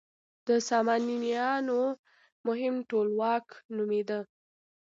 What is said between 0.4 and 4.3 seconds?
د سامانیانو مهم ټولواک نومېده.